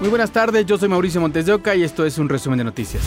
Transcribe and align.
Muy 0.00 0.10
buenas 0.10 0.30
tardes, 0.30 0.64
yo 0.64 0.78
soy 0.78 0.88
Mauricio 0.88 1.20
Montes 1.20 1.44
de 1.44 1.52
Oca 1.52 1.74
y 1.74 1.82
esto 1.82 2.06
es 2.06 2.18
un 2.18 2.28
resumen 2.28 2.58
de 2.58 2.64
noticias. 2.64 3.02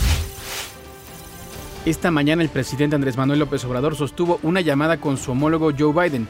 Esta 1.86 2.10
mañana 2.10 2.42
el 2.42 2.50
presidente 2.50 2.94
Andrés 2.94 3.16
Manuel 3.16 3.38
López 3.38 3.64
Obrador 3.64 3.96
sostuvo 3.96 4.38
una 4.42 4.60
llamada 4.60 5.00
con 5.00 5.16
su 5.16 5.32
homólogo 5.32 5.70
Joe 5.76 5.94
Biden. 5.94 6.28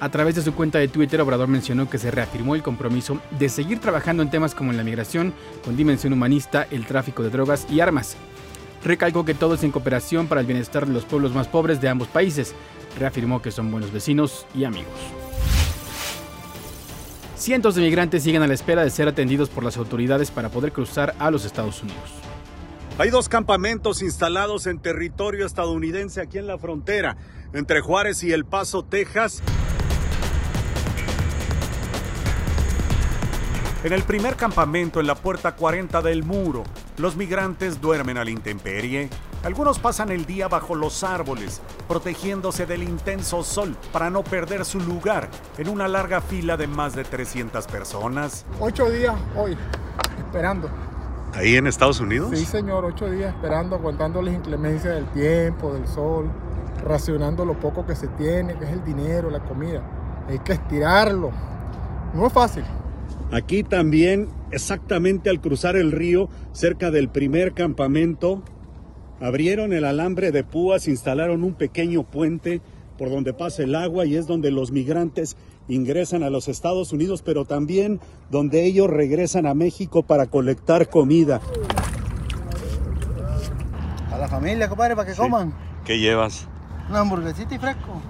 A 0.00 0.10
través 0.10 0.34
de 0.34 0.42
su 0.42 0.52
cuenta 0.52 0.78
de 0.78 0.88
Twitter, 0.88 1.18
Obrador 1.22 1.48
mencionó 1.48 1.88
que 1.88 1.96
se 1.96 2.10
reafirmó 2.10 2.54
el 2.54 2.62
compromiso 2.62 3.20
de 3.38 3.48
seguir 3.48 3.78
trabajando 3.78 4.22
en 4.22 4.30
temas 4.30 4.54
como 4.54 4.72
la 4.74 4.84
migración, 4.84 5.32
con 5.64 5.78
dimensión 5.78 6.12
humanista, 6.12 6.66
el 6.70 6.84
tráfico 6.84 7.22
de 7.22 7.30
drogas 7.30 7.66
y 7.70 7.80
armas. 7.80 8.16
Recalcó 8.84 9.24
que 9.24 9.32
todo 9.32 9.54
es 9.54 9.64
en 9.64 9.70
cooperación 9.70 10.26
para 10.26 10.42
el 10.42 10.46
bienestar 10.46 10.86
de 10.86 10.92
los 10.92 11.06
pueblos 11.06 11.32
más 11.32 11.48
pobres 11.48 11.80
de 11.80 11.88
ambos 11.88 12.08
países. 12.08 12.54
Reafirmó 12.98 13.40
que 13.40 13.50
son 13.50 13.70
buenos 13.70 13.90
vecinos 13.90 14.44
y 14.54 14.64
amigos. 14.64 14.92
Cientos 17.42 17.74
de 17.74 17.80
migrantes 17.80 18.22
siguen 18.22 18.42
a 18.42 18.46
la 18.46 18.54
espera 18.54 18.84
de 18.84 18.90
ser 18.90 19.08
atendidos 19.08 19.48
por 19.48 19.64
las 19.64 19.76
autoridades 19.76 20.30
para 20.30 20.48
poder 20.48 20.70
cruzar 20.70 21.16
a 21.18 21.28
los 21.28 21.44
Estados 21.44 21.82
Unidos. 21.82 22.12
Hay 22.98 23.10
dos 23.10 23.28
campamentos 23.28 24.00
instalados 24.00 24.68
en 24.68 24.78
territorio 24.78 25.44
estadounidense 25.44 26.20
aquí 26.20 26.38
en 26.38 26.46
la 26.46 26.56
frontera, 26.56 27.16
entre 27.52 27.80
Juárez 27.80 28.22
y 28.22 28.30
El 28.30 28.44
Paso, 28.44 28.84
Texas. 28.84 29.42
En 33.82 33.92
el 33.92 34.04
primer 34.04 34.36
campamento, 34.36 35.00
en 35.00 35.08
la 35.08 35.16
puerta 35.16 35.56
40 35.56 36.00
del 36.00 36.22
muro, 36.22 36.62
los 36.96 37.16
migrantes 37.16 37.80
duermen 37.80 38.18
a 38.18 38.24
la 38.24 38.30
intemperie. 38.30 39.10
Algunos 39.44 39.80
pasan 39.80 40.10
el 40.10 40.24
día 40.24 40.46
bajo 40.46 40.76
los 40.76 41.02
árboles, 41.02 41.60
protegiéndose 41.88 42.64
del 42.64 42.84
intenso 42.84 43.42
sol 43.42 43.76
para 43.92 44.08
no 44.08 44.22
perder 44.22 44.64
su 44.64 44.78
lugar 44.78 45.28
en 45.58 45.68
una 45.68 45.88
larga 45.88 46.20
fila 46.20 46.56
de 46.56 46.68
más 46.68 46.94
de 46.94 47.02
300 47.02 47.66
personas. 47.66 48.46
Ocho 48.60 48.88
días 48.88 49.16
hoy, 49.36 49.56
esperando. 50.18 50.70
¿Ahí 51.34 51.56
en 51.56 51.66
Estados 51.66 51.98
Unidos? 51.98 52.30
Sí, 52.38 52.44
señor, 52.44 52.84
ocho 52.84 53.10
días 53.10 53.34
esperando, 53.34 53.74
aguantando 53.74 54.22
las 54.22 54.32
inclemencias 54.32 54.94
del 54.94 55.06
tiempo, 55.06 55.72
del 55.74 55.88
sol, 55.88 56.30
racionando 56.86 57.44
lo 57.44 57.58
poco 57.58 57.84
que 57.84 57.96
se 57.96 58.06
tiene, 58.08 58.54
que 58.56 58.64
es 58.64 58.70
el 58.70 58.84
dinero, 58.84 59.28
la 59.28 59.40
comida. 59.40 59.82
Hay 60.28 60.38
que 60.38 60.52
estirarlo. 60.52 61.32
No 62.14 62.28
es 62.28 62.32
fácil. 62.32 62.62
Aquí 63.32 63.64
también, 63.64 64.28
exactamente 64.52 65.30
al 65.30 65.40
cruzar 65.40 65.74
el 65.74 65.90
río, 65.90 66.28
cerca 66.52 66.92
del 66.92 67.08
primer 67.08 67.54
campamento, 67.54 68.42
abrieron 69.22 69.72
el 69.72 69.84
alambre 69.84 70.32
de 70.32 70.42
púas, 70.42 70.88
instalaron 70.88 71.44
un 71.44 71.54
pequeño 71.54 72.02
puente 72.02 72.60
por 72.98 73.08
donde 73.08 73.32
pasa 73.32 73.62
el 73.62 73.76
agua 73.76 74.04
y 74.04 74.16
es 74.16 74.26
donde 74.26 74.50
los 74.50 74.72
migrantes 74.72 75.36
ingresan 75.68 76.24
a 76.24 76.30
los 76.30 76.48
Estados 76.48 76.92
Unidos, 76.92 77.22
pero 77.22 77.44
también 77.44 78.00
donde 78.30 78.64
ellos 78.64 78.90
regresan 78.90 79.46
a 79.46 79.54
México 79.54 80.02
para 80.02 80.26
colectar 80.26 80.90
comida. 80.90 81.40
A 84.12 84.18
la 84.18 84.28
familia, 84.28 84.68
compadre, 84.68 84.96
para 84.96 85.08
que 85.08 85.16
coman. 85.16 85.54
¿Qué 85.84 86.00
llevas? 86.00 86.48
Una 86.90 87.00
hamburguesita 87.00 87.54
y 87.54 87.58
fresco. 87.58 88.02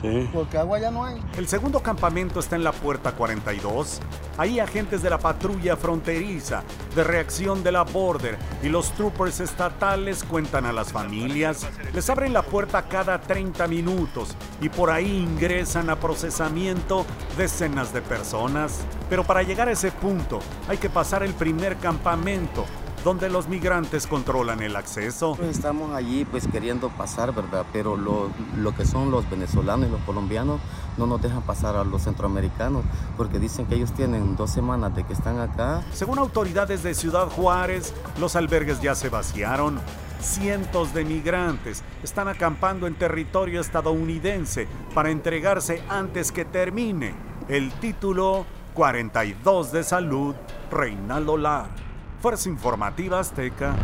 Sí. 0.00 0.28
Porque 0.32 0.58
agua 0.58 0.78
ya 0.78 0.90
no 0.90 1.04
hay. 1.04 1.20
El 1.36 1.48
segundo 1.48 1.80
campamento 1.80 2.40
está 2.40 2.56
en 2.56 2.64
la 2.64 2.72
puerta 2.72 3.12
42. 3.12 4.00
Ahí 4.36 4.60
agentes 4.60 5.02
de 5.02 5.10
la 5.10 5.18
patrulla 5.18 5.76
fronteriza, 5.76 6.62
de 6.94 7.02
reacción 7.02 7.64
de 7.64 7.72
la 7.72 7.82
Border 7.82 8.38
y 8.62 8.68
los 8.68 8.92
troopers 8.92 9.40
estatales 9.40 10.22
cuentan 10.22 10.64
a 10.66 10.72
las 10.72 10.92
familias. 10.92 11.66
Les 11.92 12.08
abren 12.08 12.32
la 12.32 12.42
puerta 12.42 12.82
cada 12.82 13.20
30 13.20 13.66
minutos 13.66 14.36
y 14.60 14.68
por 14.68 14.90
ahí 14.90 15.16
ingresan 15.18 15.90
a 15.90 15.96
procesamiento 15.96 17.04
decenas 17.36 17.92
de 17.92 18.02
personas. 18.02 18.84
Pero 19.10 19.24
para 19.24 19.42
llegar 19.42 19.68
a 19.68 19.72
ese 19.72 19.90
punto 19.90 20.38
hay 20.68 20.78
que 20.78 20.90
pasar 20.90 21.22
el 21.22 21.34
primer 21.34 21.76
campamento 21.78 22.64
donde 23.04 23.28
los 23.28 23.48
migrantes 23.48 24.06
controlan 24.06 24.62
el 24.62 24.76
acceso. 24.76 25.34
Pues 25.36 25.50
estamos 25.50 25.94
allí 25.94 26.24
pues 26.24 26.46
queriendo 26.46 26.88
pasar, 26.90 27.34
¿verdad? 27.34 27.64
Pero 27.72 27.96
lo, 27.96 28.30
lo, 28.56 28.74
que 28.74 28.84
son 28.84 29.10
los 29.10 29.28
venezolanos 29.30 29.88
y 29.88 29.92
los 29.92 30.00
colombianos 30.02 30.60
no 30.96 31.06
nos 31.06 31.22
dejan 31.22 31.42
pasar 31.42 31.76
a 31.76 31.84
los 31.84 32.02
centroamericanos 32.02 32.84
porque 33.16 33.38
dicen 33.38 33.66
que 33.66 33.76
ellos 33.76 33.92
tienen 33.92 34.36
dos 34.36 34.50
semanas 34.50 34.94
de 34.94 35.04
que 35.04 35.12
están 35.12 35.38
acá. 35.40 35.82
Según 35.92 36.18
autoridades 36.18 36.82
de 36.82 36.94
Ciudad 36.94 37.28
Juárez, 37.28 37.94
los 38.18 38.36
albergues 38.36 38.80
ya 38.80 38.94
se 38.94 39.08
vaciaron. 39.08 39.80
Cientos 40.20 40.92
de 40.94 41.04
migrantes 41.04 41.84
están 42.02 42.26
acampando 42.26 42.88
en 42.88 42.96
territorio 42.96 43.60
estadounidense 43.60 44.66
para 44.92 45.10
entregarse 45.10 45.82
antes 45.88 46.32
que 46.32 46.44
termine 46.44 47.14
el 47.48 47.72
título 47.74 48.44
42 48.74 49.72
de 49.72 49.84
salud 49.84 50.34
Reinaldo 50.70 51.36
Lar. 51.36 51.87
Fuerza 52.20 52.48
Informativa 52.48 53.20
Azteca. 53.20 53.76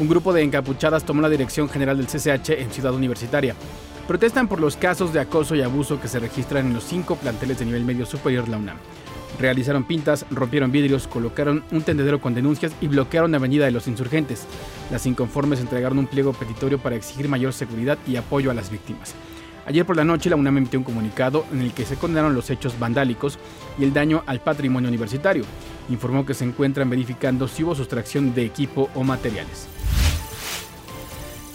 Un 0.00 0.08
grupo 0.08 0.32
de 0.32 0.42
encapuchadas 0.42 1.04
tomó 1.04 1.22
la 1.22 1.28
dirección 1.28 1.68
general 1.68 1.96
del 1.96 2.08
CCH 2.08 2.50
en 2.50 2.72
Ciudad 2.72 2.92
Universitaria. 2.92 3.54
Protestan 4.08 4.48
por 4.48 4.60
los 4.60 4.76
casos 4.76 5.12
de 5.12 5.20
acoso 5.20 5.54
y 5.54 5.62
abuso 5.62 6.00
que 6.00 6.08
se 6.08 6.18
registran 6.18 6.66
en 6.66 6.74
los 6.74 6.82
cinco 6.82 7.14
planteles 7.14 7.60
de 7.60 7.66
nivel 7.66 7.84
medio 7.84 8.04
superior 8.04 8.44
de 8.44 8.50
la 8.50 8.56
UNAM. 8.56 8.78
Realizaron 9.38 9.84
pintas, 9.84 10.26
rompieron 10.28 10.72
vidrios, 10.72 11.06
colocaron 11.06 11.62
un 11.70 11.82
tendedero 11.82 12.20
con 12.20 12.34
denuncias 12.34 12.72
y 12.80 12.88
bloquearon 12.88 13.30
la 13.30 13.36
avenida 13.36 13.64
de 13.64 13.70
los 13.70 13.86
insurgentes. 13.86 14.46
Las 14.90 15.06
inconformes 15.06 15.60
entregaron 15.60 15.98
un 15.98 16.08
pliego 16.08 16.32
petitorio 16.32 16.78
para 16.78 16.96
exigir 16.96 17.28
mayor 17.28 17.52
seguridad 17.52 17.96
y 18.08 18.16
apoyo 18.16 18.50
a 18.50 18.54
las 18.54 18.70
víctimas. 18.70 19.14
Ayer 19.64 19.86
por 19.86 19.96
la 19.96 20.04
noche 20.04 20.28
la 20.28 20.36
UNAM 20.36 20.58
emitió 20.58 20.78
un 20.78 20.84
comunicado 20.84 21.46
en 21.52 21.60
el 21.60 21.72
que 21.72 21.84
se 21.84 21.96
condenaron 21.96 22.34
los 22.34 22.50
hechos 22.50 22.78
vandálicos 22.78 23.38
y 23.78 23.84
el 23.84 23.92
daño 23.92 24.24
al 24.26 24.40
patrimonio 24.40 24.88
universitario. 24.88 25.44
Informó 25.88 26.26
que 26.26 26.34
se 26.34 26.44
encuentran 26.44 26.90
verificando 26.90 27.46
si 27.46 27.62
hubo 27.62 27.74
sustracción 27.74 28.34
de 28.34 28.44
equipo 28.44 28.90
o 28.94 29.04
materiales. 29.04 29.68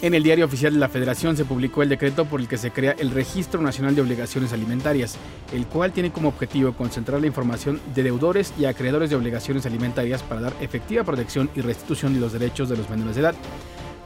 En 0.00 0.14
el 0.14 0.22
diario 0.22 0.44
oficial 0.44 0.72
de 0.72 0.78
la 0.78 0.88
Federación 0.88 1.36
se 1.36 1.44
publicó 1.44 1.82
el 1.82 1.88
decreto 1.88 2.24
por 2.24 2.40
el 2.40 2.46
que 2.46 2.56
se 2.56 2.70
crea 2.70 2.94
el 3.00 3.10
Registro 3.10 3.60
Nacional 3.60 3.96
de 3.96 4.02
Obligaciones 4.02 4.52
Alimentarias, 4.52 5.18
el 5.52 5.66
cual 5.66 5.92
tiene 5.92 6.12
como 6.12 6.28
objetivo 6.28 6.72
concentrar 6.72 7.20
la 7.20 7.26
información 7.26 7.80
de 7.96 8.04
deudores 8.04 8.54
y 8.56 8.66
acreedores 8.66 9.10
de 9.10 9.16
obligaciones 9.16 9.66
alimentarias 9.66 10.22
para 10.22 10.40
dar 10.40 10.54
efectiva 10.60 11.02
protección 11.02 11.50
y 11.56 11.62
restitución 11.62 12.14
de 12.14 12.20
los 12.20 12.32
derechos 12.32 12.68
de 12.68 12.76
los 12.76 12.88
menores 12.88 13.16
de 13.16 13.22
edad. 13.22 13.34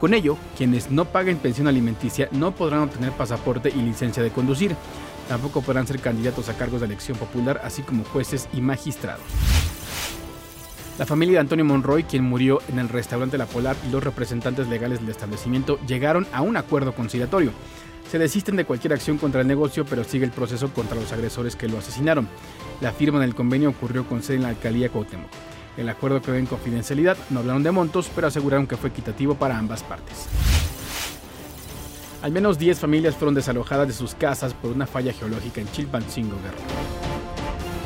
Con 0.03 0.13
ello, 0.13 0.37
quienes 0.57 0.91
no 0.91 1.05
paguen 1.05 1.37
pensión 1.37 1.65
alimenticia 1.65 2.27
no 2.33 2.53
podrán 2.53 2.81
obtener 2.81 3.13
pasaporte 3.13 3.69
y 3.69 3.81
licencia 3.81 4.21
de 4.21 4.31
conducir. 4.31 4.75
Tampoco 5.29 5.61
podrán 5.61 5.87
ser 5.87 6.01
candidatos 6.01 6.49
a 6.49 6.57
cargos 6.57 6.81
de 6.81 6.87
elección 6.87 7.17
popular, 7.17 7.61
así 7.63 7.83
como 7.83 8.03
jueces 8.03 8.49
y 8.51 8.59
magistrados. 8.59 9.23
La 10.99 11.05
familia 11.05 11.35
de 11.35 11.39
Antonio 11.39 11.63
Monroy, 11.63 12.03
quien 12.03 12.25
murió 12.25 12.59
en 12.67 12.79
el 12.79 12.89
restaurante 12.89 13.37
La 13.37 13.45
Polar, 13.45 13.77
y 13.87 13.91
los 13.93 14.03
representantes 14.03 14.67
legales 14.67 14.99
del 14.99 15.07
establecimiento 15.07 15.79
llegaron 15.87 16.27
a 16.33 16.41
un 16.41 16.57
acuerdo 16.57 16.93
conciliatorio. 16.93 17.51
Se 18.11 18.19
desisten 18.19 18.57
de 18.57 18.65
cualquier 18.65 18.91
acción 18.91 19.17
contra 19.17 19.39
el 19.39 19.47
negocio, 19.47 19.85
pero 19.85 20.03
sigue 20.03 20.25
el 20.25 20.31
proceso 20.31 20.67
contra 20.73 20.99
los 20.99 21.13
agresores 21.13 21.55
que 21.55 21.69
lo 21.69 21.77
asesinaron. 21.77 22.27
La 22.81 22.91
firma 22.91 23.21
del 23.21 23.35
convenio 23.35 23.69
ocurrió 23.69 24.05
con 24.05 24.21
sede 24.21 24.35
en 24.35 24.43
la 24.43 24.49
alcaldía 24.49 24.89
Cuauhtémoc. 24.89 25.31
El 25.77 25.89
acuerdo 25.89 26.21
quedó 26.21 26.35
en 26.35 26.45
confidencialidad, 26.45 27.17
no 27.29 27.39
hablaron 27.39 27.63
de 27.63 27.71
montos, 27.71 28.11
pero 28.13 28.27
aseguraron 28.27 28.67
que 28.67 28.77
fue 28.77 28.89
equitativo 28.89 29.35
para 29.35 29.57
ambas 29.57 29.83
partes. 29.83 30.27
Al 32.21 32.31
menos 32.31 32.57
10 32.57 32.79
familias 32.79 33.15
fueron 33.15 33.35
desalojadas 33.35 33.87
de 33.87 33.93
sus 33.93 34.15
casas 34.15 34.53
por 34.53 34.71
una 34.71 34.87
falla 34.87 35.11
geológica 35.11 35.59
en 35.59 35.67
Chilpancingo, 35.71 36.37
Guerrero. 36.37 37.13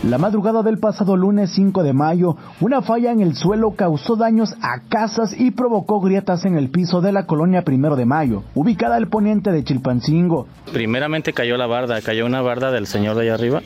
La 0.03 0.19
madrugada 0.19 0.61
del 0.61 0.77
pasado 0.77 1.17
lunes 1.17 1.51
5 1.55 1.81
de 1.81 1.91
mayo, 1.91 2.37
una 2.61 2.83
falla 2.83 3.11
en 3.11 3.19
el 3.19 3.33
suelo 3.33 3.71
causó 3.71 4.15
daños 4.15 4.53
a 4.61 4.81
casas 4.87 5.33
y 5.35 5.49
provocó 5.49 5.99
grietas 5.99 6.45
en 6.45 6.55
el 6.55 6.69
piso 6.69 7.01
de 7.01 7.11
la 7.11 7.25
colonia 7.25 7.63
Primero 7.63 7.95
de 7.95 8.05
Mayo, 8.05 8.43
ubicada 8.53 8.95
al 8.95 9.07
poniente 9.07 9.51
de 9.51 9.63
Chilpancingo. 9.63 10.45
Primeramente 10.71 11.33
cayó 11.33 11.57
la 11.57 11.65
barda, 11.65 11.99
cayó 12.01 12.27
una 12.27 12.41
barda 12.41 12.69
del 12.69 12.85
señor 12.85 13.15
de 13.15 13.23
allá 13.23 13.33
arriba 13.33 13.63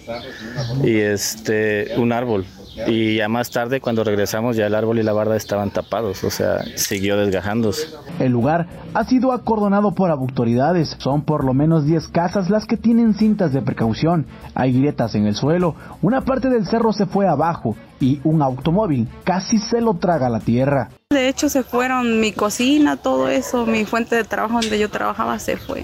y 0.84 0.96
este 1.00 1.98
un 1.98 2.14
árbol. 2.14 2.46
Y 2.88 3.18
ya 3.18 3.28
más 3.28 3.50
tarde, 3.50 3.82
cuando 3.82 4.04
regresamos, 4.04 4.56
ya 4.56 4.66
el 4.66 4.76
árbol 4.76 5.00
y 5.00 5.04
la 5.04 5.14
barda 5.14 5.36
estaban 5.36 5.72
tapados, 5.72 6.24
o 6.24 6.30
sea, 6.30 6.64
siguió 6.76 7.18
desgajándose. 7.18 7.88
El 8.20 8.32
lugar 8.32 8.68
ha 8.94 9.04
sido 9.06 9.32
acordonado 9.34 9.94
por 9.94 10.10
autoridades. 10.10 10.96
Son 11.00 11.24
por 11.24 11.44
lo 11.44 11.54
menos 11.54 11.86
10 11.86 12.08
casas 12.10 12.50
las 12.50 12.66
que 12.66 12.78
tienen 12.78 13.14
cintas 13.14 13.54
de 13.54 13.62
precaución. 13.62 14.26
Hay 14.56 14.74
grietas 14.74 15.16
en 15.16 15.28
el 15.28 15.36
suelo, 15.36 15.76
una 16.02 16.22
parte 16.22 16.50
del 16.50 16.66
cerro 16.66 16.94
se 16.94 17.06
fue 17.06 17.28
abajo 17.28 17.76
y 18.00 18.20
un 18.24 18.42
automóvil 18.42 19.08
casi 19.24 19.60
se 19.60 19.82
lo 19.82 19.94
traga 19.96 20.30
la 20.30 20.40
tierra. 20.40 20.90
De 21.10 21.28
hecho, 21.28 21.50
se 21.50 21.64
fueron 21.64 22.20
mi 22.20 22.32
cocina, 22.32 22.98
todo 22.98 23.28
eso, 23.28 23.66
mi 23.66 23.86
fuente 23.86 24.16
de 24.16 24.24
trabajo 24.24 24.60
donde 24.62 24.80
yo 24.80 24.90
trabajaba 24.90 25.40
se 25.40 25.58
fue. 25.58 25.84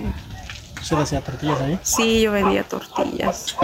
¿Usted 0.82 0.98
hacía 0.98 1.22
tortillas 1.22 1.60
ahí? 1.62 1.80
Sí, 1.82 2.22
yo 2.22 2.32
vendía 2.32 2.64
tortillas. 2.64 3.56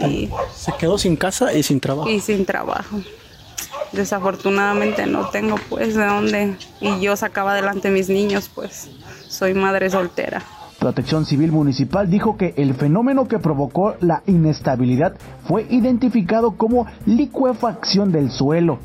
Sí. 0.00 0.30
Se 0.54 0.72
quedó 0.78 0.98
sin 0.98 1.16
casa 1.16 1.52
y 1.52 1.62
sin 1.62 1.80
trabajo. 1.80 2.08
Y 2.08 2.20
sin 2.20 2.44
trabajo. 2.44 3.00
Desafortunadamente 3.92 5.06
no 5.06 5.28
tengo 5.30 5.56
pues 5.68 5.94
de 5.94 6.06
dónde 6.06 6.56
y 6.80 7.00
yo 7.00 7.16
sacaba 7.16 7.52
adelante 7.52 7.90
mis 7.90 8.08
niños 8.08 8.50
pues. 8.54 8.90
Soy 9.28 9.54
madre 9.54 9.90
soltera. 9.90 10.42
Protección 10.78 11.26
Civil 11.26 11.52
Municipal 11.52 12.08
dijo 12.08 12.38
que 12.38 12.54
el 12.56 12.74
fenómeno 12.74 13.28
que 13.28 13.38
provocó 13.38 13.96
la 14.00 14.22
inestabilidad 14.26 15.14
fue 15.44 15.66
identificado 15.68 16.52
como 16.52 16.86
licuefacción 17.04 18.12
del 18.12 18.30
suelo. 18.30 18.78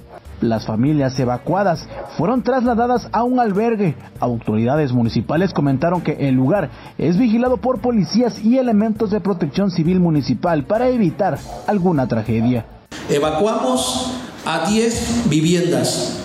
Las 0.46 0.66
familias 0.66 1.20
evacuadas 1.20 1.88
fueron 2.18 2.44
trasladadas 2.44 3.10
a 3.12 3.24
un 3.24 3.40
albergue. 3.40 3.96
Autoridades 4.20 4.94
municipales 4.94 5.54
comentaron 5.54 6.02
que 6.02 6.30
el 6.30 6.36
lugar 6.36 6.70
es 7.00 7.18
vigilado 7.18 7.58
por 7.58 7.82
policías 7.82 8.44
y 8.44 8.60
elementos 8.60 9.10
de 9.10 9.22
protección 9.22 9.72
civil 9.72 10.00
municipal 10.00 10.66
para 10.66 10.90
evitar 10.90 11.40
alguna 11.66 12.08
tragedia. 12.08 12.66
Evacuamos 13.10 14.14
a 14.46 14.70
10 14.70 15.30
viviendas. 15.30 16.20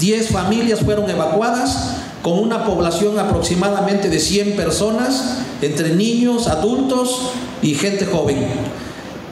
10 0.00 0.30
familias 0.30 0.80
fueron 0.80 1.08
evacuadas 1.08 1.96
con 2.22 2.38
una 2.38 2.64
población 2.64 3.18
aproximadamente 3.18 4.08
de 4.08 4.18
100 4.18 4.56
personas, 4.56 5.38
entre 5.62 5.94
niños, 5.94 6.48
adultos 6.48 7.30
y 7.62 7.74
gente 7.74 8.04
joven. 8.04 8.46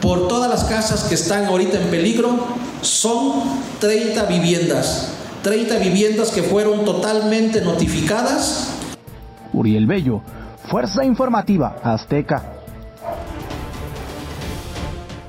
Por 0.01 0.29
todas 0.29 0.49
las 0.49 0.65
casas 0.65 1.05
que 1.05 1.17
están 1.17 1.47
ahorita 1.47 1.81
en 1.81 1.89
peligro, 1.89 2.31
son 2.83 3.43
30 3.81 4.25
viviendas. 4.27 5.13
30 5.43 5.79
viviendas 5.79 6.31
que 6.31 6.43
fueron 6.43 6.85
totalmente 6.85 7.61
notificadas. 7.61 8.69
Uriel 9.53 9.87
Bello, 9.87 10.23
Fuerza 10.69 11.05
Informativa 11.05 11.77
Azteca. 11.83 12.58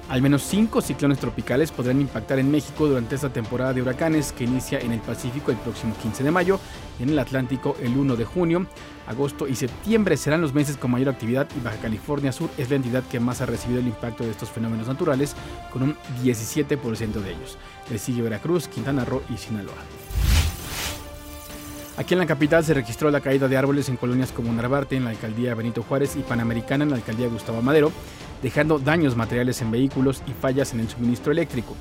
Al 0.10 0.24
menos 0.24 0.42
cinco 0.42 0.82
ciclones 0.82 1.20
tropicales 1.20 1.72
podrán 1.72 2.02
impactar 2.02 2.40
en 2.40 2.50
México 2.50 2.88
durante 2.88 3.14
esta 3.14 3.32
temporada 3.32 3.74
de 3.74 3.84
huracanes 3.84 4.32
que 4.32 4.44
inicia 4.44 4.80
en 4.80 4.92
el 4.92 5.02
Pacífico 5.02 5.52
el 5.52 5.58
próximo 5.58 5.96
15 6.02 6.24
de 6.24 6.32
mayo 6.32 6.60
y 7.00 7.04
en 7.04 7.10
el 7.10 7.20
Atlántico 7.20 7.76
el 7.80 7.96
1 7.96 8.16
de 8.16 8.26
junio. 8.26 8.66
Agosto 9.06 9.48
y 9.48 9.56
septiembre 9.56 10.18
serán 10.18 10.42
los 10.42 10.56
meses 10.56 10.78
con 10.78 10.90
mayor 10.90 11.10
actividad 11.10 11.48
y 11.56 11.64
Baja 11.64 11.78
California 11.78 12.32
Sur 12.32 12.50
es 12.58 12.72
la 12.72 12.78
entidad 12.78 13.04
que 13.04 13.20
más 13.20 13.42
ha 13.42 13.46
recibido 13.46 13.82
el 13.82 13.88
impacto 13.88 14.24
de 14.24 14.32
estos 14.32 14.50
fenómenos 14.50 14.88
naturales 14.88 15.36
con 15.72 15.84
un 15.84 15.96
17% 16.24 17.12
de 17.12 17.30
ellos. 17.30 17.60
Le 17.92 18.00
sigue 18.00 18.24
Veracruz, 18.24 18.68
Quintana 18.68 19.06
Roo 19.06 19.22
y 19.32 19.38
Sinaloa. 19.38 19.76
Aquí 21.98 22.14
en 22.16 22.20
la 22.20 22.26
capital 22.26 22.64
se 22.64 22.74
registró 22.74 23.12
la 23.12 23.20
caída 23.20 23.48
de 23.48 23.58
árboles 23.58 23.90
en 23.90 23.98
colonias 23.98 24.32
como 24.32 24.52
Narvarte, 24.54 24.96
en 24.96 25.04
la 25.04 25.10
alcaldía 25.12 25.54
Benito 25.54 25.84
Juárez 25.84 26.16
y 26.16 26.22
Panamericana, 26.22 26.86
en 26.86 26.92
la 26.92 26.96
alcaldía 26.96 27.28
Gustavo 27.28 27.62
Madero, 27.62 27.92
dejando 28.42 28.80
daños 28.80 29.16
materiales 29.16 29.62
en 29.62 29.72
vehículos 29.72 30.24
y 30.28 30.32
fallas 30.32 30.74
en 30.74 30.80
el 30.80 30.90
suministro 30.90 31.32
eléctrico. 31.32 31.76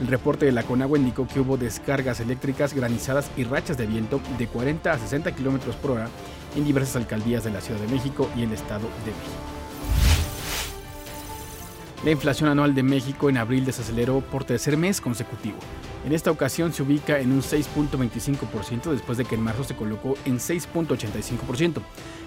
El 0.00 0.08
reporte 0.08 0.46
de 0.46 0.52
la 0.52 0.64
Conagua 0.64 0.98
indicó 0.98 1.26
que 1.26 1.40
hubo 1.40 1.56
descargas 1.56 2.20
eléctricas, 2.20 2.74
granizadas 2.74 3.30
y 3.36 3.44
rachas 3.44 3.76
de 3.76 3.86
viento 3.86 4.20
de 4.38 4.46
40 4.48 4.92
a 4.92 4.98
60 4.98 5.32
km 5.32 5.74
por 5.76 5.92
hora 5.92 6.08
en 6.56 6.64
diversas 6.64 6.96
alcaldías 6.96 7.44
de 7.44 7.50
la 7.50 7.60
Ciudad 7.60 7.80
de 7.80 7.88
México 7.88 8.28
y 8.36 8.42
el 8.42 8.52
Estado 8.52 8.88
de 9.04 9.12
México. 9.12 9.53
La 12.04 12.10
inflación 12.10 12.50
anual 12.50 12.74
de 12.74 12.82
México 12.82 13.30
en 13.30 13.38
abril 13.38 13.64
desaceleró 13.64 14.20
por 14.20 14.44
tercer 14.44 14.76
mes 14.76 15.00
consecutivo. 15.00 15.56
En 16.04 16.12
esta 16.12 16.30
ocasión 16.30 16.70
se 16.74 16.82
ubica 16.82 17.18
en 17.18 17.32
un 17.32 17.40
6.25% 17.40 18.90
después 18.90 19.16
de 19.16 19.24
que 19.24 19.36
en 19.36 19.40
marzo 19.40 19.64
se 19.64 19.74
colocó 19.74 20.14
en 20.26 20.38
6.85%. 20.38 21.80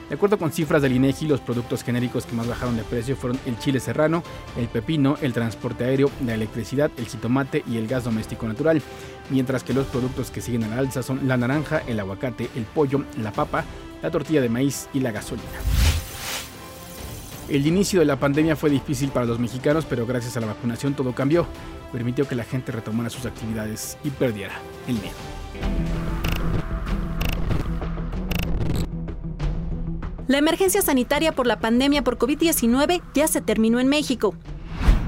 De 0.09 0.15
acuerdo 0.15 0.39
con 0.39 0.51
cifras 0.51 0.81
del 0.81 0.93
INEGI, 0.93 1.27
los 1.27 1.41
productos 1.41 1.83
genéricos 1.83 2.25
que 2.25 2.33
más 2.35 2.47
bajaron 2.47 2.75
de 2.75 2.81
precio 2.83 3.15
fueron 3.15 3.39
el 3.45 3.59
chile 3.59 3.79
serrano, 3.79 4.23
el 4.57 4.67
pepino, 4.67 5.15
el 5.21 5.33
transporte 5.33 5.83
aéreo, 5.83 6.09
la 6.25 6.33
electricidad, 6.33 6.89
el 6.97 7.05
jitomate 7.05 7.63
y 7.67 7.77
el 7.77 7.87
gas 7.87 8.05
doméstico 8.05 8.47
natural, 8.47 8.81
mientras 9.29 9.63
que 9.63 9.73
los 9.73 9.85
productos 9.85 10.31
que 10.31 10.41
siguen 10.41 10.63
a 10.63 10.69
la 10.69 10.79
alza 10.79 11.03
son 11.03 11.27
la 11.27 11.37
naranja, 11.37 11.83
el 11.85 11.99
aguacate, 11.99 12.49
el 12.55 12.63
pollo, 12.63 13.03
la 13.21 13.31
papa, 13.31 13.63
la 14.01 14.09
tortilla 14.09 14.41
de 14.41 14.49
maíz 14.49 14.89
y 14.91 15.01
la 15.01 15.11
gasolina. 15.11 15.86
El 17.49 17.65
inicio 17.65 18.01
de 18.01 18.05
la 18.05 18.19
pandemia 18.19 18.57
fue 18.57 18.69
difícil 18.69 19.09
para 19.09 19.25
los 19.25 19.39
mexicanos, 19.39 19.85
pero 19.89 20.05
gracias 20.05 20.35
a 20.35 20.41
la 20.41 20.47
vacunación 20.47 20.95
todo 20.95 21.15
cambió. 21.15 21.47
Permitió 21.93 22.27
que 22.27 22.35
la 22.35 22.43
gente 22.43 22.73
retomara 22.73 23.09
sus 23.09 23.25
actividades 23.25 23.97
y 24.03 24.09
perdiera 24.09 24.53
el 24.85 24.95
miedo. 24.95 25.15
La 30.27 30.37
emergencia 30.37 30.81
sanitaria 30.81 31.31
por 31.31 31.47
la 31.47 31.57
pandemia 31.61 32.03
por 32.03 32.17
COVID-19 32.17 33.01
ya 33.13 33.29
se 33.29 33.39
terminó 33.39 33.79
en 33.79 33.87
México. 33.87 34.35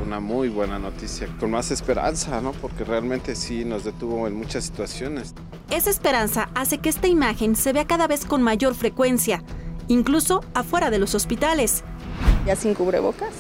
Una 0.06 0.22
muy 0.22 0.48
buena 0.48 0.80
noticia, 0.80 1.28
con 1.42 1.52
más 1.52 1.72
esperanza, 1.72 2.40
¿no? 2.40 2.54
Porque 2.54 2.86
realmente 2.86 3.36
sí 3.36 3.66
nos 3.66 3.84
detuvo 3.84 4.28
en 4.28 4.36
muchas 4.36 4.64
situaciones. 4.64 5.36
Esa 5.72 5.90
esperanza 5.90 6.50
hace 6.56 6.78
que 6.78 6.88
esta 6.88 7.10
imagen 7.10 7.58
se 7.58 7.74
vea 7.74 7.86
cada 7.86 8.08
vez 8.08 8.24
con 8.24 8.42
mayor 8.42 8.76
frecuencia, 8.76 9.44
incluso 9.90 10.42
afuera 10.54 10.90
de 10.90 11.00
los 11.00 11.16
hospitales 11.16 11.84
ya 12.46 12.56
sin 12.56 12.74
cubrebocas, 12.74 13.34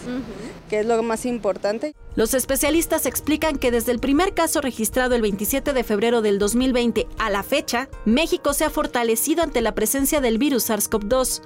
que 0.69 0.79
es 0.79 0.85
lo 0.85 1.01
más 1.03 1.25
importante. 1.25 1.95
Los 2.15 2.33
especialistas 2.33 3.05
explican 3.05 3.57
que 3.57 3.71
desde 3.71 3.91
el 3.91 3.99
primer 3.99 4.33
caso 4.33 4.61
registrado 4.61 5.15
el 5.15 5.21
27 5.21 5.73
de 5.73 5.83
febrero 5.83 6.21
del 6.21 6.39
2020 6.39 7.07
a 7.17 7.29
la 7.29 7.43
fecha, 7.43 7.89
México 8.05 8.53
se 8.53 8.65
ha 8.65 8.69
fortalecido 8.69 9.43
ante 9.43 9.61
la 9.61 9.75
presencia 9.75 10.21
del 10.21 10.37
virus 10.37 10.69
SARS-CoV-2 10.69 11.41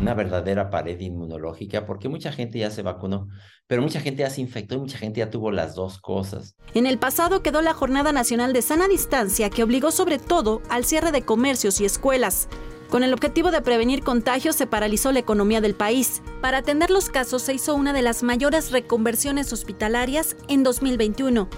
una 0.00 0.14
verdadera 0.14 0.70
pared 0.70 0.98
inmunológica, 1.00 1.86
porque 1.86 2.08
mucha 2.08 2.32
gente 2.32 2.58
ya 2.58 2.70
se 2.70 2.82
vacunó, 2.82 3.28
pero 3.66 3.82
mucha 3.82 4.00
gente 4.00 4.22
ya 4.22 4.30
se 4.30 4.40
infectó 4.40 4.74
y 4.74 4.78
mucha 4.78 4.98
gente 4.98 5.20
ya 5.20 5.30
tuvo 5.30 5.50
las 5.50 5.74
dos 5.74 5.98
cosas. 5.98 6.54
En 6.74 6.86
el 6.86 6.98
pasado 6.98 7.42
quedó 7.42 7.62
la 7.62 7.74
Jornada 7.74 8.12
Nacional 8.12 8.52
de 8.52 8.62
Sana 8.62 8.88
Distancia, 8.88 9.50
que 9.50 9.62
obligó 9.62 9.90
sobre 9.90 10.18
todo 10.18 10.62
al 10.68 10.84
cierre 10.84 11.12
de 11.12 11.22
comercios 11.22 11.80
y 11.80 11.84
escuelas. 11.84 12.48
Con 12.90 13.02
el 13.02 13.12
objetivo 13.12 13.50
de 13.50 13.62
prevenir 13.62 14.04
contagios 14.04 14.54
se 14.54 14.68
paralizó 14.68 15.10
la 15.10 15.18
economía 15.18 15.60
del 15.60 15.74
país. 15.74 16.22
Para 16.40 16.58
atender 16.58 16.90
los 16.90 17.10
casos 17.10 17.42
se 17.42 17.54
hizo 17.54 17.74
una 17.74 17.92
de 17.92 18.02
las 18.02 18.22
mayores 18.22 18.70
reconversiones 18.70 19.52
hospitalarias 19.52 20.36
en 20.46 20.62
2021, 20.62 21.48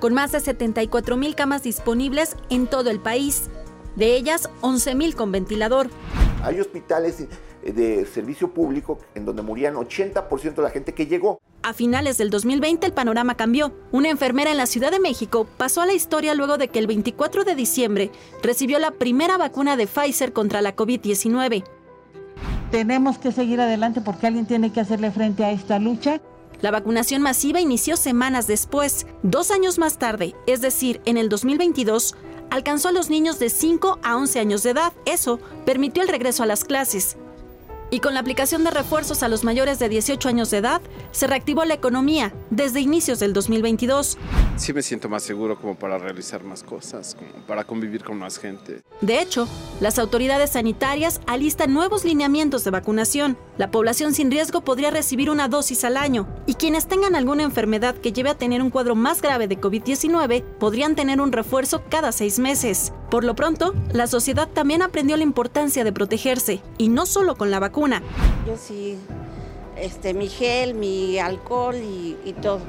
con 0.00 0.14
más 0.14 0.32
de 0.32 0.40
74 0.40 1.18
mil 1.18 1.34
camas 1.34 1.62
disponibles 1.62 2.36
en 2.48 2.66
todo 2.66 2.88
el 2.88 3.00
país, 3.00 3.50
de 3.96 4.16
ellas 4.16 4.48
11 4.62 4.94
mil 4.94 5.14
con 5.14 5.30
ventilador. 5.30 5.88
Hay 6.42 6.58
hospitales 6.58 7.26
de 7.62 8.06
servicio 8.06 8.54
público 8.54 8.98
en 9.14 9.26
donde 9.26 9.42
morían 9.42 9.74
80% 9.74 10.54
de 10.54 10.62
la 10.62 10.70
gente 10.70 10.94
que 10.94 11.06
llegó. 11.06 11.38
A 11.62 11.72
finales 11.72 12.18
del 12.18 12.30
2020 12.30 12.86
el 12.86 12.92
panorama 12.92 13.34
cambió. 13.36 13.72
Una 13.90 14.10
enfermera 14.10 14.50
en 14.50 14.56
la 14.56 14.66
Ciudad 14.66 14.90
de 14.90 15.00
México 15.00 15.46
pasó 15.56 15.80
a 15.80 15.86
la 15.86 15.92
historia 15.92 16.34
luego 16.34 16.56
de 16.56 16.68
que 16.68 16.78
el 16.78 16.86
24 16.86 17.44
de 17.44 17.54
diciembre 17.54 18.10
recibió 18.42 18.78
la 18.78 18.92
primera 18.92 19.36
vacuna 19.36 19.76
de 19.76 19.86
Pfizer 19.86 20.32
contra 20.32 20.62
la 20.62 20.76
COVID-19. 20.76 21.64
Tenemos 22.70 23.18
que 23.18 23.32
seguir 23.32 23.60
adelante 23.60 24.00
porque 24.00 24.26
alguien 24.26 24.46
tiene 24.46 24.72
que 24.72 24.80
hacerle 24.80 25.10
frente 25.10 25.44
a 25.44 25.50
esta 25.50 25.78
lucha. 25.78 26.20
La 26.60 26.70
vacunación 26.70 27.22
masiva 27.22 27.60
inició 27.60 27.96
semanas 27.96 28.46
después. 28.46 29.06
Dos 29.22 29.50
años 29.50 29.78
más 29.78 29.98
tarde, 29.98 30.34
es 30.46 30.60
decir, 30.60 31.00
en 31.04 31.16
el 31.16 31.28
2022, 31.28 32.14
alcanzó 32.50 32.88
a 32.88 32.92
los 32.92 33.10
niños 33.10 33.38
de 33.38 33.48
5 33.48 34.00
a 34.02 34.16
11 34.16 34.40
años 34.40 34.62
de 34.62 34.70
edad. 34.70 34.92
Eso 35.06 35.38
permitió 35.64 36.02
el 36.02 36.08
regreso 36.08 36.42
a 36.42 36.46
las 36.46 36.64
clases. 36.64 37.16
Y 37.90 38.00
con 38.00 38.12
la 38.12 38.20
aplicación 38.20 38.64
de 38.64 38.70
refuerzos 38.70 39.22
a 39.22 39.28
los 39.28 39.44
mayores 39.44 39.78
de 39.78 39.88
18 39.88 40.28
años 40.28 40.50
de 40.50 40.58
edad, 40.58 40.82
se 41.10 41.26
reactivó 41.26 41.64
la 41.64 41.74
economía 41.74 42.34
desde 42.50 42.80
inicios 42.80 43.18
del 43.18 43.32
2022. 43.32 44.18
Sí 44.56 44.72
me 44.74 44.82
siento 44.82 45.08
más 45.08 45.22
seguro 45.22 45.56
como 45.58 45.74
para 45.74 45.96
realizar 45.96 46.44
más 46.44 46.62
cosas, 46.62 47.14
como 47.14 47.46
para 47.46 47.64
convivir 47.64 48.04
con 48.04 48.18
más 48.18 48.38
gente. 48.38 48.82
De 49.00 49.20
hecho, 49.20 49.48
las 49.80 49.98
autoridades 49.98 50.50
sanitarias 50.50 51.20
alistan 51.26 51.72
nuevos 51.72 52.04
lineamientos 52.04 52.64
de 52.64 52.70
vacunación. 52.70 53.38
La 53.56 53.70
población 53.70 54.12
sin 54.12 54.30
riesgo 54.30 54.60
podría 54.60 54.90
recibir 54.90 55.30
una 55.30 55.48
dosis 55.48 55.84
al 55.84 55.96
año 55.96 56.28
y 56.46 56.54
quienes 56.54 56.88
tengan 56.88 57.14
alguna 57.14 57.44
enfermedad 57.44 57.94
que 57.94 58.12
lleve 58.12 58.30
a 58.30 58.36
tener 58.36 58.60
un 58.60 58.70
cuadro 58.70 58.96
más 58.96 59.22
grave 59.22 59.48
de 59.48 59.58
COVID-19 59.58 60.42
podrían 60.58 60.94
tener 60.94 61.20
un 61.20 61.32
refuerzo 61.32 61.82
cada 61.88 62.12
seis 62.12 62.38
meses. 62.38 62.92
Por 63.10 63.24
lo 63.24 63.34
pronto, 63.34 63.74
la 63.92 64.06
sociedad 64.06 64.48
también 64.48 64.82
aprendió 64.82 65.16
la 65.16 65.22
importancia 65.22 65.82
de 65.82 65.92
protegerse, 65.92 66.60
y 66.76 66.88
no 66.88 67.06
solo 67.06 67.36
con 67.36 67.50
la 67.50 67.58
vacuna. 67.58 68.02
Yo 68.46 68.56
sí, 68.58 68.98
este, 69.76 70.12
mi 70.12 70.28
gel, 70.28 70.74
mi 70.74 71.18
alcohol 71.18 71.76
y, 71.76 72.16
y 72.24 72.34
todo 72.34 72.60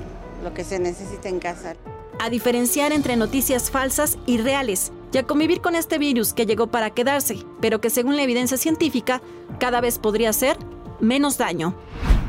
lo 0.43 0.53
que 0.53 0.63
se 0.63 0.79
necesita 0.79 1.27
en 1.27 1.39
casa. 1.39 1.75
A 2.19 2.29
diferenciar 2.29 2.93
entre 2.93 3.17
noticias 3.17 3.69
falsas 3.69 4.17
y 4.25 4.38
reales, 4.38 4.93
y 5.12 5.17
a 5.17 5.24
convivir 5.24 5.60
con 5.60 5.75
este 5.75 5.98
virus 5.98 6.34
que 6.34 6.46
llegó 6.46 6.67
para 6.67 6.91
quedarse, 6.91 7.38
pero 7.60 7.81
que 7.81 7.89
según 7.89 8.15
la 8.15 8.24
evidencia 8.24 8.58
científica, 8.58 9.22
cada 9.60 9.81
vez 9.81 10.00
podría 10.00 10.29
hacer 10.29 10.58
menos 11.01 11.38
daño. 11.38 11.75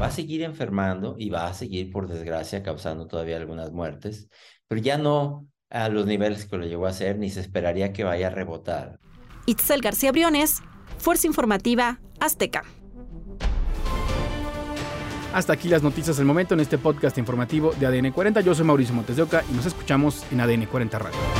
Va 0.00 0.06
a 0.06 0.10
seguir 0.10 0.42
enfermando 0.42 1.14
y 1.18 1.30
va 1.30 1.46
a 1.46 1.54
seguir, 1.54 1.92
por 1.92 2.08
desgracia, 2.08 2.62
causando 2.62 3.06
todavía 3.06 3.36
algunas 3.36 3.70
muertes, 3.70 4.28
pero 4.66 4.80
ya 4.80 4.96
no 4.98 5.46
a 5.70 5.88
los 5.88 6.06
niveles 6.06 6.46
que 6.46 6.56
lo 6.56 6.66
llegó 6.66 6.86
a 6.86 6.90
hacer, 6.90 7.18
ni 7.18 7.30
se 7.30 7.40
esperaría 7.40 7.92
que 7.92 8.04
vaya 8.04 8.26
a 8.26 8.30
rebotar. 8.30 8.98
Itzel 9.46 9.80
García 9.80 10.12
Briones, 10.12 10.62
Fuerza 10.98 11.26
Informativa 11.26 12.00
Azteca. 12.18 12.64
Hasta 15.32 15.52
aquí 15.52 15.68
las 15.68 15.82
noticias 15.82 16.16
del 16.16 16.26
momento 16.26 16.54
en 16.54 16.60
este 16.60 16.76
podcast 16.76 17.16
informativo 17.16 17.72
de 17.78 17.86
ADN 17.86 18.10
40. 18.10 18.40
Yo 18.40 18.54
soy 18.54 18.66
Mauricio 18.66 18.94
Montes 18.94 19.16
de 19.16 19.22
Oca 19.22 19.44
y 19.48 19.54
nos 19.54 19.64
escuchamos 19.64 20.24
en 20.32 20.40
ADN 20.40 20.66
40 20.66 20.98
Radio. 20.98 21.39